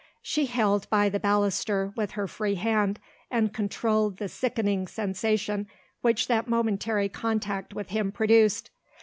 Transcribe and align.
She 0.23 0.47
held 0.47 0.89
by 0.89 1.09
the 1.09 1.19
baluster 1.19 1.93
with 1.95 2.13
her 2.13 2.25
free 2.27 2.55
hand, 2.55 2.99
and 3.29 3.53
controlled 3.53 4.17
the 4.17 4.29
sickening 4.29 4.87
sensation 4.87 5.67
which 6.01 6.27
that 6.27 6.47
momentary 6.47 7.07
contact 7.07 7.75
with 7.75 7.89
him 7.89 8.11
produced. 8.11 8.71